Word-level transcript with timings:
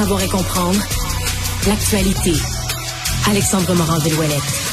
savoir 0.00 0.22
et 0.22 0.28
comprendre 0.28 0.80
l'actualité. 1.66 2.32
Alexandre 3.28 3.74
Morand-Villouellette. 3.74 4.69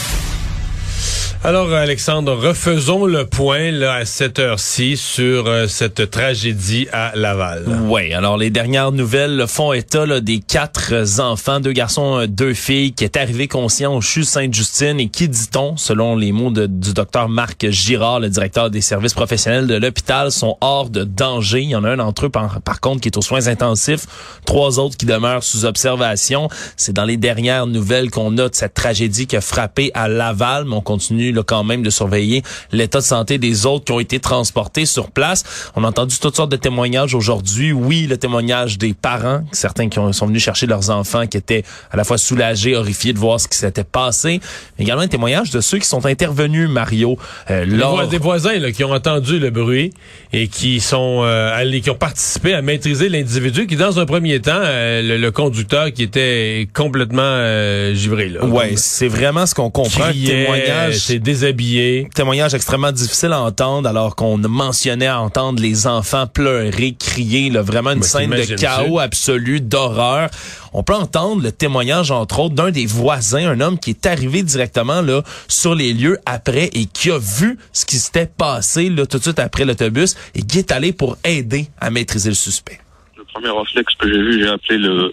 Alors, 1.43 1.71
Alexandre, 1.71 2.35
refaisons 2.35 3.05
le 3.05 3.25
point 3.25 3.71
là, 3.71 3.93
à 3.93 4.05
cette 4.05 4.39
heure-ci 4.39 4.97
sur 4.97 5.47
euh, 5.47 5.67
cette 5.67 6.09
tragédie 6.09 6.87
à 6.91 7.11
Laval. 7.15 7.63
Oui, 7.83 8.11
alors 8.11 8.37
les 8.37 8.49
dernières 8.49 8.91
nouvelles 8.91 9.45
font 9.47 9.71
état 9.71 10.19
des 10.19 10.39
quatre 10.39 11.21
enfants, 11.21 11.59
deux 11.59 11.71
garçons, 11.71 12.25
deux 12.27 12.53
filles, 12.53 12.93
qui 12.93 13.03
est 13.03 13.15
arrivé 13.17 13.47
conscients 13.47 13.95
au 13.95 14.01
CHU 14.01 14.23
Sainte-Justine 14.23 14.99
et 14.99 15.09
qui, 15.09 15.29
dit-on, 15.29 15.77
selon 15.77 16.15
les 16.15 16.31
mots 16.31 16.51
du 16.51 16.93
docteur 16.93 17.29
Marc 17.29 17.69
Girard, 17.69 18.19
le 18.19 18.29
directeur 18.29 18.69
des 18.69 18.81
services 18.81 19.13
professionnels 19.13 19.67
de 19.67 19.75
l'hôpital, 19.75 20.31
sont 20.31 20.57
hors 20.59 20.89
de 20.89 21.03
danger. 21.03 21.61
Il 21.61 21.69
y 21.69 21.75
en 21.75 21.83
a 21.83 21.91
un 21.91 21.97
d'entre 21.97 22.25
eux, 22.25 22.29
par, 22.29 22.61
par, 22.61 22.81
contre, 22.81 23.01
qui 23.01 23.09
est 23.09 23.17
aux 23.17 23.21
soins 23.21 23.47
intensifs, 23.47 24.05
trois 24.45 24.79
autres 24.79 24.97
qui 24.97 25.05
demeurent 25.05 25.43
sous 25.43 25.65
observation. 25.65 26.49
C'est 26.75 26.93
dans 26.93 27.05
les 27.05 27.17
dernières 27.17 27.67
nouvelles 27.67 28.09
qu'on 28.09 28.31
note 28.31 28.55
cette 28.55 28.73
tragédie 28.73 29.27
qui 29.27 29.37
a 29.37 29.41
frappé 29.41 29.91
à 29.93 30.07
Laval, 30.07 30.65
mais 30.65 30.75
on 30.75 30.81
continue 30.81 31.26
quand 31.41 31.63
même 31.63 31.83
de 31.83 31.89
surveiller 31.89 32.43
l'état 32.71 32.99
de 32.99 33.03
santé 33.03 33.37
des 33.37 33.65
autres 33.65 33.85
qui 33.85 33.91
ont 33.91 33.99
été 33.99 34.19
transportés 34.19 34.85
sur 34.85 35.11
place. 35.11 35.71
On 35.75 35.83
a 35.83 35.87
entendu 35.87 36.17
toutes 36.19 36.35
sortes 36.35 36.51
de 36.51 36.57
témoignages 36.57 37.15
aujourd'hui. 37.15 37.71
Oui, 37.71 38.07
le 38.07 38.17
témoignage 38.17 38.77
des 38.77 38.93
parents, 38.93 39.43
certains 39.51 39.89
qui 39.89 39.99
sont 40.11 40.27
venus 40.27 40.43
chercher 40.43 40.67
leurs 40.67 40.89
enfants, 40.89 41.27
qui 41.27 41.37
étaient 41.37 41.63
à 41.91 41.97
la 41.97 42.03
fois 42.03 42.17
soulagés, 42.17 42.75
horrifiés 42.75 43.13
de 43.13 43.19
voir 43.19 43.39
ce 43.39 43.47
qui 43.47 43.57
s'était 43.57 43.83
passé. 43.83 44.39
Mais 44.77 44.85
également 44.85 45.03
un 45.03 45.07
témoignage 45.07 45.51
de 45.51 45.61
ceux 45.61 45.77
qui 45.77 45.87
sont 45.87 46.05
intervenus, 46.05 46.69
Mario. 46.69 47.17
Euh, 47.49 48.07
Des 48.07 48.17
voisins 48.17 48.57
là, 48.59 48.71
qui 48.71 48.83
ont 48.83 48.91
entendu 48.91 49.39
le 49.39 49.49
bruit 49.49 49.91
et 50.33 50.47
qui 50.47 50.79
sont 50.79 51.21
euh, 51.23 51.55
allés, 51.55 51.81
qui 51.81 51.89
ont 51.89 51.95
participé 51.95 52.53
à 52.53 52.61
maîtriser 52.61 53.09
l'individu, 53.09 53.67
qui 53.67 53.75
dans 53.75 53.99
un 53.99 54.05
premier 54.05 54.39
temps, 54.41 54.59
euh, 54.61 55.17
le, 55.17 55.31
conducteur 55.31 55.91
qui 55.91 56.03
était 56.03 56.67
complètement 56.73 57.21
euh, 57.21 57.93
givré. 57.93 58.29
Là, 58.29 58.45
ouais, 58.45 58.73
c'est 58.75 59.07
vraiment 59.07 59.45
ce 59.45 59.53
qu'on 59.53 59.69
comprend. 59.69 60.11
témoignage 60.11 61.16
déshabillé. 61.19 62.07
Témoignage 62.13 62.53
extrêmement 62.53 62.91
difficile 62.91 63.33
à 63.33 63.41
entendre 63.41 63.87
alors 63.87 64.15
qu'on 64.15 64.37
mentionnait 64.37 65.07
à 65.07 65.19
entendre 65.19 65.61
les 65.61 65.87
enfants 65.87 66.27
pleurer, 66.27 66.95
crier, 66.97 67.49
là, 67.49 67.61
vraiment 67.61 67.91
une 67.91 68.03
scène 68.03 68.31
de 68.31 68.55
chaos 68.55 68.99
absolu, 68.99 69.61
d'horreur. 69.61 70.29
On 70.73 70.83
peut 70.83 70.95
entendre 70.95 71.41
le 71.43 71.51
témoignage, 71.51 72.11
entre 72.11 72.39
autres, 72.39 72.55
d'un 72.55 72.71
des 72.71 72.85
voisins, 72.85 73.49
un 73.49 73.61
homme 73.61 73.79
qui 73.79 73.91
est 73.91 74.05
arrivé 74.05 74.43
directement 74.43 75.01
là 75.01 75.21
sur 75.47 75.75
les 75.75 75.93
lieux 75.93 76.17
après 76.25 76.69
et 76.73 76.85
qui 76.85 77.11
a 77.11 77.17
vu 77.17 77.57
ce 77.73 77.85
qui 77.85 77.95
s'était 77.95 78.27
passé 78.27 78.89
là, 78.89 79.05
tout 79.05 79.17
de 79.17 79.23
suite 79.23 79.39
après 79.39 79.65
l'autobus 79.65 80.15
et 80.35 80.41
qui 80.41 80.59
est 80.59 80.71
allé 80.71 80.93
pour 80.93 81.17
aider 81.23 81.67
à 81.79 81.89
maîtriser 81.89 82.29
le 82.29 82.35
suspect. 82.35 82.79
Le 83.17 83.23
premier 83.23 83.49
réflexe 83.49 83.93
que 83.95 84.07
j'ai 84.07 84.21
vu, 84.21 84.39
j'ai 84.41 84.49
appelé 84.49 84.77
le, 84.77 85.11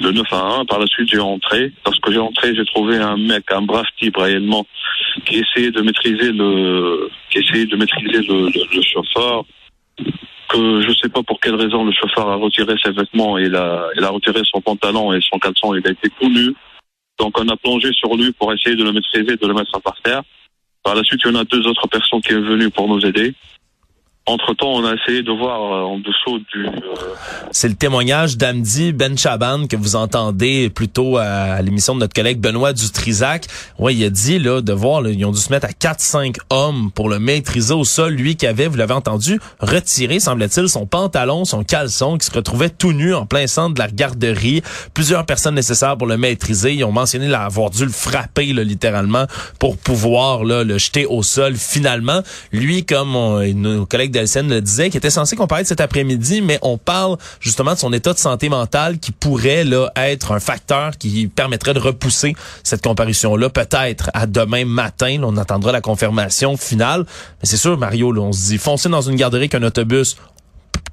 le 0.00 0.12
9 0.12 0.26
à 0.32 0.60
1. 0.60 0.64
Par 0.66 0.78
la 0.78 0.86
suite, 0.86 1.08
j'ai 1.10 1.18
rentré. 1.18 1.72
Lorsque 1.84 2.10
j'ai 2.10 2.18
rentré, 2.18 2.54
j'ai 2.54 2.64
trouvé 2.66 2.96
un 2.96 3.16
mec, 3.16 3.44
un 3.50 3.62
brave 3.62 3.84
type 3.98 4.16
réellement, 4.16 4.66
qui 5.26 5.36
essayait 5.38 5.70
de 5.70 5.82
maîtriser 5.82 6.32
le, 6.32 7.10
qui 7.30 7.38
essayait 7.38 7.66
de 7.66 7.76
maîtriser 7.76 8.22
le, 8.26 8.46
le, 8.46 8.82
chauffeur. 8.82 9.44
Que 10.48 10.80
je 10.82 10.92
sais 11.00 11.08
pas 11.08 11.22
pour 11.22 11.40
quelle 11.40 11.54
raison 11.54 11.84
le 11.84 11.92
chauffeur 11.92 12.28
a 12.28 12.36
retiré 12.36 12.74
ses 12.82 12.92
vêtements 12.92 13.38
et 13.38 13.44
il 13.44 13.56
a, 13.56 13.88
a 14.00 14.08
retiré 14.08 14.40
son 14.44 14.60
pantalon 14.60 15.12
et 15.12 15.20
son 15.20 15.38
caleçon. 15.38 15.74
Il 15.74 15.86
a 15.86 15.90
été 15.90 16.08
tout 16.20 16.28
nu. 16.28 16.54
Donc 17.18 17.38
on 17.38 17.48
a 17.48 17.56
plongé 17.56 17.90
sur 17.92 18.14
lui 18.16 18.32
pour 18.32 18.52
essayer 18.52 18.76
de 18.76 18.84
le 18.84 18.92
maîtriser, 18.92 19.36
de 19.36 19.46
le 19.46 19.54
mettre 19.54 19.80
par 19.80 20.00
terre. 20.02 20.22
Par 20.82 20.94
la 20.94 21.02
suite, 21.02 21.20
il 21.24 21.32
y 21.32 21.36
en 21.36 21.40
a 21.40 21.44
deux 21.44 21.66
autres 21.66 21.88
personnes 21.88 22.20
qui 22.20 22.32
sont 22.32 22.42
venues 22.42 22.70
pour 22.70 22.88
nous 22.88 23.04
aider. 23.06 23.34
Entre-temps, 24.26 24.72
on 24.72 24.86
a 24.86 24.94
essayé 24.94 25.22
de 25.22 25.30
voir 25.30 25.60
euh, 25.60 25.82
en 25.82 25.98
dessous 25.98 26.38
du... 26.50 26.66
Euh, 26.66 26.70
C'est 27.50 27.68
le 27.68 27.74
témoignage 27.74 28.38
d'Amdi 28.38 28.94
Ben 28.94 29.18
Chaban 29.18 29.66
que 29.66 29.76
vous 29.76 29.96
entendez 29.96 30.70
plutôt 30.70 31.18
à, 31.18 31.60
l'émission 31.60 31.94
de 31.94 32.00
notre 32.00 32.14
collègue 32.14 32.40
Benoît 32.40 32.72
Dutrisac. 32.72 33.44
Ouais, 33.78 33.94
il 33.94 34.02
a 34.02 34.08
dit 34.08 34.38
là 34.38 34.62
de 34.62 34.72
voir, 34.72 35.02
là, 35.02 35.10
ils 35.10 35.22
ont 35.26 35.30
dû 35.30 35.38
se 35.38 35.52
mettre 35.52 35.66
à 35.66 35.72
4-5 35.72 36.38
hommes 36.48 36.90
pour 36.94 37.10
le 37.10 37.18
maîtriser 37.18 37.74
au 37.74 37.84
sol. 37.84 38.14
Lui 38.14 38.36
qui 38.36 38.46
avait, 38.46 38.66
vous 38.66 38.78
l'avez 38.78 38.94
entendu, 38.94 39.38
retiré, 39.60 40.20
semble-t-il, 40.20 40.70
son 40.70 40.86
pantalon, 40.86 41.44
son 41.44 41.62
caleçon, 41.62 42.16
qui 42.16 42.24
se 42.24 42.32
retrouvait 42.32 42.70
tout 42.70 42.94
nu 42.94 43.12
en 43.12 43.26
plein 43.26 43.46
centre 43.46 43.74
de 43.74 43.78
la 43.78 43.88
garderie. 43.88 44.62
Plusieurs 44.94 45.26
personnes 45.26 45.56
nécessaires 45.56 45.98
pour 45.98 46.06
le 46.06 46.16
maîtriser. 46.16 46.72
Ils 46.72 46.84
ont 46.84 46.92
mentionné 46.92 47.28
l'avoir 47.28 47.68
dû 47.68 47.84
le 47.84 47.92
frapper 47.92 48.54
là, 48.54 48.64
littéralement 48.64 49.26
pour 49.58 49.76
pouvoir 49.76 50.44
là, 50.44 50.64
le 50.64 50.78
jeter 50.78 51.04
au 51.04 51.22
sol. 51.22 51.56
Finalement, 51.56 52.22
lui, 52.52 52.86
comme 52.86 53.12
nos 53.52 53.84
collègues 53.84 54.13
Delsen 54.14 54.48
le 54.48 54.60
disait, 54.60 54.88
qui 54.88 54.96
était 54.96 55.10
censé 55.10 55.36
comparaître 55.36 55.68
cet 55.68 55.80
après-midi, 55.80 56.40
mais 56.40 56.58
on 56.62 56.78
parle 56.78 57.18
justement 57.40 57.74
de 57.74 57.78
son 57.78 57.92
état 57.92 58.12
de 58.12 58.18
santé 58.18 58.48
mentale 58.48 58.98
qui 58.98 59.12
pourrait 59.12 59.64
là 59.64 59.90
être 59.96 60.32
un 60.32 60.40
facteur 60.40 60.96
qui 60.96 61.26
permettrait 61.26 61.74
de 61.74 61.80
repousser 61.80 62.34
cette 62.62 62.82
comparution-là, 62.82 63.50
peut-être 63.50 64.10
à 64.14 64.26
demain 64.26 64.64
matin. 64.64 65.20
on 65.22 65.36
attendra 65.36 65.72
la 65.72 65.80
confirmation 65.80 66.56
finale. 66.56 67.04
Mais 67.42 67.48
c'est 67.48 67.56
sûr, 67.56 67.76
Mario, 67.76 68.12
là, 68.12 68.22
on 68.22 68.32
se 68.32 68.46
dit, 68.46 68.58
foncer 68.58 68.88
dans 68.88 69.02
une 69.02 69.16
garderie 69.16 69.48
qu'un 69.48 69.62
autobus, 69.62 70.16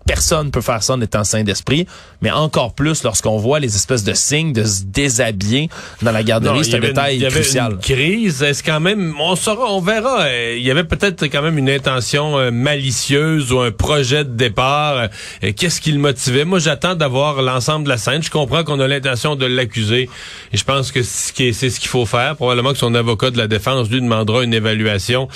personne 0.06 0.51
peut 0.51 0.62
faire 0.62 0.84
ça 0.84 0.94
en 0.94 1.01
étant 1.01 1.23
sain 1.23 1.44
d'esprit, 1.44 1.88
mais 2.22 2.31
encore 2.31 2.73
plus 2.73 3.03
lorsqu'on 3.03 3.38
voit 3.38 3.59
les 3.59 3.75
espèces 3.75 4.03
de 4.03 4.13
signes 4.13 4.53
de 4.53 4.63
se 4.63 4.84
déshabiller 4.84 5.69
dans 6.01 6.12
la 6.12 6.23
garderie, 6.23 6.66
c'est 6.66 6.75
un 6.75 6.79
détail 6.79 7.17
il 7.17 7.23
y 7.23 7.28
crucial. 7.28 7.73
Une 7.73 7.78
crise, 7.79 8.41
est-ce 8.41 8.63
quand 8.63 8.79
même, 8.79 9.16
on 9.19 9.35
saura, 9.35 9.72
on 9.72 9.81
verra. 9.81 10.23
Euh, 10.23 10.56
il 10.57 10.63
y 10.63 10.72
avait 10.72 10.84
peut-être 10.84 11.23
quand 11.25 11.41
même 11.41 11.57
une 11.57 11.69
intention 11.69 12.38
euh, 12.38 12.51
malicieuse 12.51 13.51
ou 13.51 13.59
un 13.59 13.72
projet 13.72 14.23
de 14.23 14.31
départ. 14.31 15.07
Euh, 15.44 15.51
qu'est-ce 15.56 15.81
qui 15.81 15.91
le 15.91 16.00
motivait? 16.00 16.45
Moi, 16.45 16.59
j'attends 16.59 16.95
d'avoir 16.95 17.41
l'ensemble 17.41 17.85
de 17.85 17.89
la 17.89 17.97
scène. 17.97 18.23
Je 18.23 18.29
comprends 18.29 18.63
qu'on 18.63 18.79
a 18.79 18.88
l'intention 18.88 19.35
de 19.35 19.45
l'accuser, 19.45 20.09
et 20.51 20.57
je 20.57 20.63
pense 20.63 20.91
que 20.91 21.03
c'est 21.03 21.53
ce 21.53 21.79
qu'il 21.79 21.89
faut 21.89 22.06
faire. 22.06 22.35
Probablement 22.35 22.72
que 22.72 22.79
son 22.79 22.95
avocat 22.95 23.31
de 23.31 23.38
la 23.38 23.47
défense 23.47 23.89
lui 23.89 24.01
demandera 24.01 24.44
une 24.44 24.53
évaluation 24.53 25.28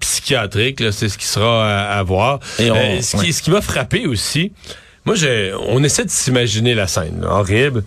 psychiatrique. 0.00 0.82
C'est 0.92 1.08
ce 1.08 1.18
qui 1.18 1.26
sera 1.26 1.66
à, 1.66 2.02
voir. 2.02 2.40
Et 2.58 3.02
ce 3.02 3.16
qui 3.16 3.33
ce 3.34 3.42
qui 3.42 3.50
m'a 3.50 3.60
frappé 3.60 4.06
aussi, 4.06 4.52
moi, 5.04 5.14
on 5.68 5.84
essaie 5.84 6.04
de 6.04 6.10
s'imaginer 6.10 6.74
la 6.74 6.86
scène, 6.86 7.24
horrible. 7.28 7.84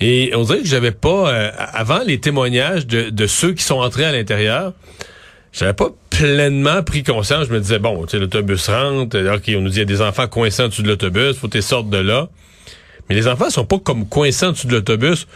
Et 0.00 0.32
on 0.34 0.42
dirait 0.42 0.60
que 0.60 0.66
j'avais 0.66 0.92
pas, 0.92 1.32
euh, 1.32 1.50
avant 1.56 2.00
les 2.04 2.20
témoignages 2.20 2.86
de, 2.86 3.26
ceux 3.26 3.52
qui 3.52 3.62
sont 3.64 3.80
entrés 3.80 4.04
à 4.04 4.12
l'intérieur, 4.12 4.72
j'avais 5.52 5.72
pas 5.72 5.88
pleinement 6.10 6.82
pris 6.82 7.02
conscience. 7.02 7.46
Je 7.48 7.52
me 7.52 7.60
disais, 7.60 7.78
bon, 7.78 8.04
tu 8.04 8.12
sais, 8.12 8.18
l'autobus 8.18 8.68
rentre, 8.68 9.18
OK, 9.34 9.44
on 9.56 9.60
nous 9.60 9.68
dit, 9.68 9.76
il 9.76 9.78
y 9.78 9.82
a 9.82 9.84
des 9.84 10.02
enfants 10.02 10.28
coincés 10.28 10.62
en 10.62 10.68
dessous 10.68 10.82
de 10.82 10.88
l'autobus, 10.88 11.36
faut 11.36 11.48
que 11.48 11.60
sortes 11.60 11.90
de 11.90 11.98
là. 11.98 12.28
Mais 13.08 13.14
les 13.14 13.28
enfants 13.28 13.50
sont 13.50 13.66
pas 13.66 13.78
comme 13.78 14.08
coincés 14.08 14.46
en 14.46 14.52
dessous 14.52 14.66
de 14.66 14.72
l'autobus, 14.72 15.26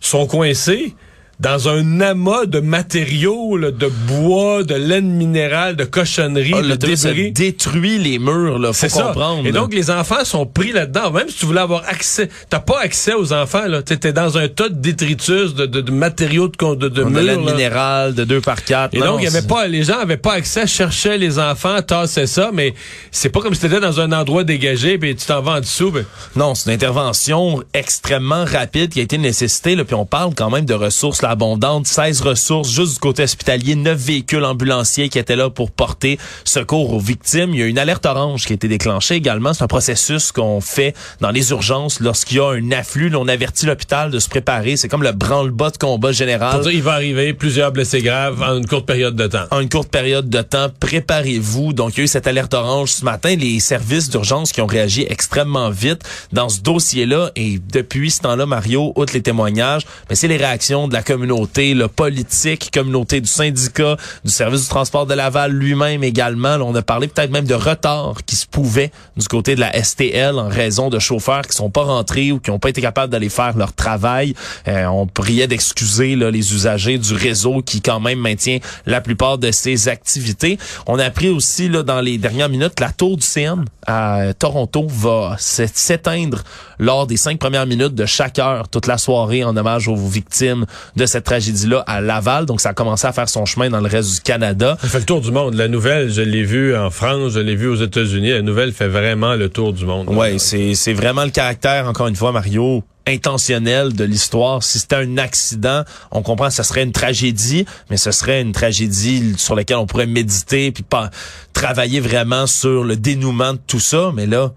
sont 0.00 0.26
coincés 0.26 0.94
dans 1.38 1.68
un 1.68 2.00
amas 2.00 2.46
de 2.46 2.60
matériaux, 2.60 3.58
de 3.58 3.92
bois, 4.08 4.62
de 4.62 4.74
laine 4.74 5.10
minérale, 5.10 5.76
de 5.76 5.84
cochonneries, 5.84 6.54
ah, 6.54 6.62
de 6.62 6.74
débris. 6.76 7.30
détruit 7.32 7.98
les 7.98 8.18
murs, 8.18 8.58
là, 8.58 8.72
faut 8.72 8.88
comprendre. 8.88 9.46
Et 9.46 9.52
donc, 9.52 9.74
les 9.74 9.90
enfants 9.90 10.24
sont 10.24 10.46
pris 10.46 10.72
là-dedans. 10.72 11.10
Même 11.10 11.28
si 11.28 11.38
tu 11.38 11.46
voulais 11.46 11.60
avoir 11.60 11.84
accès, 11.86 12.30
t'as 12.48 12.60
pas 12.60 12.80
accès 12.80 13.12
aux 13.12 13.34
enfants, 13.34 13.66
là. 13.66 13.82
T'étais 13.82 14.14
dans 14.14 14.38
un 14.38 14.48
tas 14.48 14.70
de 14.70 14.76
détritus, 14.76 15.54
de, 15.54 15.66
de, 15.66 15.82
de 15.82 15.90
matériaux 15.90 16.48
de, 16.48 16.74
de, 16.74 16.88
de, 16.88 17.04
de 17.04 17.18
laine 17.18 17.44
minérale, 17.44 18.14
de 18.14 18.24
2 18.24 18.40
par 18.40 18.64
4. 18.64 18.94
Et 18.94 19.00
donc, 19.00 19.22
y 19.22 19.26
avait 19.26 19.42
pas, 19.42 19.66
les 19.66 19.82
gens 19.82 19.98
avaient 19.98 20.16
pas 20.16 20.32
accès, 20.34 20.66
cherchaient 20.66 21.18
les 21.18 21.38
enfants, 21.38 21.82
tassaient 21.82 22.26
ça, 22.26 22.50
mais 22.52 22.72
c'est 23.10 23.28
pas 23.28 23.40
comme 23.40 23.54
si 23.54 23.60
t'étais 23.60 23.80
dans 23.80 24.00
un 24.00 24.12
endroit 24.12 24.42
dégagé, 24.44 24.96
puis 24.96 25.14
tu 25.14 25.26
t'en 25.26 25.42
vas 25.42 25.52
en 25.52 25.60
dessous. 25.60 25.90
Ben. 25.90 26.06
Non, 26.34 26.54
c'est 26.54 26.70
une 26.70 26.74
intervention 26.74 27.62
extrêmement 27.74 28.44
rapide 28.46 28.90
qui 28.92 29.00
a 29.00 29.02
été 29.02 29.18
nécessitée, 29.18 29.76
là, 29.76 29.84
puis 29.84 29.94
on 29.94 30.06
parle 30.06 30.34
quand 30.34 30.48
même 30.50 30.64
de 30.64 30.74
ressources 30.74 31.25
abondante, 31.26 31.86
16 31.86 32.20
ressources 32.22 32.70
juste 32.70 32.94
du 32.94 32.98
côté 32.98 33.22
hospitalier, 33.22 33.74
9 33.74 33.98
véhicules 33.98 34.44
ambulanciers 34.44 35.08
qui 35.08 35.18
étaient 35.18 35.36
là 35.36 35.50
pour 35.50 35.70
porter 35.70 36.18
secours 36.44 36.92
aux 36.92 37.00
victimes. 37.00 37.50
Il 37.52 37.60
y 37.60 37.62
a 37.62 37.66
une 37.66 37.78
alerte 37.78 38.06
orange 38.06 38.46
qui 38.46 38.52
a 38.52 38.54
été 38.54 38.68
déclenchée 38.68 39.14
également. 39.14 39.52
C'est 39.52 39.64
un 39.64 39.68
processus 39.68 40.32
qu'on 40.32 40.60
fait 40.60 40.94
dans 41.20 41.30
les 41.30 41.50
urgences 41.50 42.00
lorsqu'il 42.00 42.38
y 42.38 42.40
a 42.40 42.50
un 42.50 42.70
afflux. 42.72 43.14
on 43.14 43.28
avertit 43.28 43.66
l'hôpital 43.66 44.10
de 44.10 44.18
se 44.18 44.28
préparer. 44.28 44.76
C'est 44.76 44.88
comme 44.88 45.02
le 45.02 45.12
branle-bas 45.12 45.70
de 45.70 45.78
combat 45.78 46.12
général. 46.12 46.62
il 46.72 46.82
va 46.82 46.92
arriver 46.92 47.34
plusieurs 47.34 47.72
blessés 47.72 48.02
graves 48.02 48.42
en 48.42 48.56
une 48.56 48.66
courte 48.66 48.86
période 48.86 49.16
de 49.16 49.26
temps. 49.26 49.44
En 49.50 49.60
une 49.60 49.68
courte 49.68 49.90
période 49.90 50.28
de 50.28 50.42
temps, 50.42 50.68
préparez-vous. 50.80 51.72
Donc, 51.72 51.94
il 51.94 51.98
y 51.98 52.00
a 52.02 52.04
eu 52.04 52.08
cette 52.08 52.26
alerte 52.26 52.54
orange 52.54 52.92
ce 52.92 53.04
matin. 53.04 53.34
Les 53.36 53.60
services 53.60 54.08
d'urgence 54.08 54.52
qui 54.52 54.60
ont 54.60 54.66
réagi 54.66 55.06
extrêmement 55.08 55.70
vite 55.70 56.02
dans 56.32 56.48
ce 56.48 56.60
dossier-là. 56.60 57.30
Et 57.36 57.58
depuis 57.72 58.10
ce 58.10 58.20
temps-là, 58.22 58.46
Mario, 58.46 58.92
outre 58.96 59.12
les 59.14 59.22
témoignages, 59.22 59.86
mais 60.08 60.16
c'est 60.16 60.28
les 60.28 60.36
réactions 60.36 60.88
de 60.88 60.94
la 60.94 61.02
communauté 61.02 61.15
communauté 61.16 61.72
le 61.72 61.88
politique, 61.88 62.70
communauté 62.70 63.22
du 63.22 63.26
syndicat, 63.26 63.96
du 64.22 64.30
service 64.30 64.64
du 64.64 64.68
transport 64.68 65.06
de 65.06 65.14
Laval 65.14 65.50
lui-même 65.50 66.04
également. 66.04 66.56
on 66.60 66.74
a 66.74 66.82
parlé 66.82 67.08
peut-être 67.08 67.30
même 67.30 67.46
de 67.46 67.54
retard 67.54 68.16
qui 68.26 68.36
se 68.36 68.46
pouvait 68.46 68.90
du 69.16 69.26
côté 69.26 69.54
de 69.54 69.60
la 69.60 69.82
STL 69.82 70.38
en 70.38 70.48
raison 70.48 70.90
de 70.90 70.98
chauffeurs 70.98 71.40
qui 71.40 71.56
sont 71.56 71.70
pas 71.70 71.84
rentrés 71.84 72.32
ou 72.32 72.38
qui 72.38 72.50
n'ont 72.50 72.58
pas 72.58 72.68
été 72.68 72.82
capables 72.82 73.10
d'aller 73.10 73.30
faire 73.30 73.56
leur 73.56 73.72
travail. 73.72 74.34
Euh, 74.68 74.84
on 74.88 75.06
priait 75.06 75.46
d'excuser 75.46 76.16
les 76.16 76.52
usagers 76.52 76.98
du 76.98 77.14
réseau 77.14 77.62
qui 77.62 77.80
quand 77.80 77.98
même 77.98 78.18
maintient 78.18 78.58
la 78.84 79.00
plupart 79.00 79.38
de 79.38 79.50
ces 79.52 79.88
activités. 79.88 80.58
On 80.86 80.98
a 80.98 81.04
appris 81.04 81.30
aussi 81.30 81.70
là, 81.70 81.82
dans 81.82 82.02
les 82.02 82.18
dernières 82.18 82.50
minutes 82.50 82.74
que 82.74 82.84
la 82.84 82.92
tour 82.92 83.16
du 83.16 83.26
CN 83.26 83.64
à 83.86 84.34
Toronto 84.38 84.86
va 84.86 85.36
s'éteindre 85.38 86.42
lors 86.78 87.06
des 87.06 87.16
cinq 87.16 87.38
premières 87.38 87.66
minutes 87.66 87.94
de 87.94 88.04
chaque 88.04 88.38
heure 88.38 88.68
toute 88.68 88.86
la 88.86 88.98
soirée 88.98 89.44
en 89.44 89.56
hommage 89.56 89.88
aux 89.88 89.96
victimes 89.96 90.66
de 91.06 91.10
cette 91.10 91.24
tragédie-là 91.24 91.82
à 91.86 92.00
Laval. 92.00 92.46
Donc, 92.46 92.60
ça 92.60 92.70
a 92.70 92.74
commencé 92.74 93.06
à 93.06 93.12
faire 93.12 93.28
son 93.28 93.44
chemin 93.46 93.70
dans 93.70 93.80
le 93.80 93.88
reste 93.88 94.14
du 94.14 94.20
Canada. 94.20 94.76
Ça 94.82 94.88
fait 94.88 94.98
le 94.98 95.04
tour 95.04 95.20
du 95.20 95.30
monde. 95.30 95.54
La 95.54 95.68
nouvelle, 95.68 96.10
je 96.10 96.22
l'ai 96.22 96.42
vue 96.42 96.76
en 96.76 96.90
France, 96.90 97.32
je 97.32 97.40
l'ai 97.40 97.56
vue 97.56 97.68
aux 97.68 97.76
États-Unis. 97.76 98.30
La 98.30 98.42
nouvelle 98.42 98.72
fait 98.72 98.88
vraiment 98.88 99.34
le 99.34 99.48
tour 99.48 99.72
du 99.72 99.86
monde. 99.86 100.08
Oui, 100.10 100.38
c'est 100.38 100.92
vraiment 100.92 101.24
le 101.24 101.30
caractère, 101.30 101.86
encore 101.86 102.08
une 102.08 102.16
fois, 102.16 102.32
Mario, 102.32 102.84
intentionnel 103.06 103.94
de 103.94 104.04
l'histoire. 104.04 104.62
Si 104.62 104.80
c'était 104.80 104.96
un 104.96 105.16
accident, 105.18 105.84
on 106.10 106.22
comprend 106.22 106.48
que 106.48 106.54
ce 106.54 106.62
serait 106.62 106.82
une 106.82 106.92
tragédie, 106.92 107.64
mais 107.88 107.96
ce 107.96 108.10
serait 108.10 108.42
une 108.42 108.52
tragédie 108.52 109.34
sur 109.36 109.54
laquelle 109.54 109.76
on 109.76 109.86
pourrait 109.86 110.06
méditer 110.06 110.72
puis 110.72 110.82
pas 110.82 111.10
travailler 111.52 112.00
vraiment 112.00 112.46
sur 112.46 112.82
le 112.84 112.96
dénouement 112.96 113.52
de 113.52 113.60
tout 113.64 113.80
ça. 113.80 114.10
Mais 114.14 114.26
là, 114.26 114.52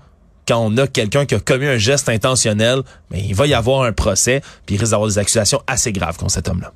quand 0.50 0.58
on 0.58 0.76
a 0.78 0.88
quelqu'un 0.88 1.28
qui 1.28 1.36
a 1.36 1.40
commis 1.40 1.68
un 1.68 1.78
geste 1.78 2.10
intentionnel, 2.10 2.82
mais 3.12 3.22
il 3.22 3.36
va 3.36 3.46
y 3.46 3.54
avoir 3.54 3.84
un 3.84 3.94
procès, 3.94 4.42
puis 4.66 4.76
il 4.76 4.80
risque 4.80 4.92
d'avoir 4.92 5.08
des 5.08 5.20
accusations 5.20 5.62
assez 5.68 5.92
graves 5.92 6.18
contre 6.18 6.32
cet 6.32 6.50
homme-là. 6.50 6.74